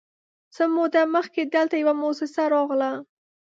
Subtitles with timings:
[0.53, 2.91] _څه موده مخکې دلته يوه موسسه راغله،